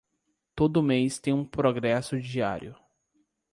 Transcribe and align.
Todo 0.55 0.81
mês 0.81 1.19
tem 1.19 1.31
um 1.31 1.45
progresso 1.45 2.19
diário 2.19 2.75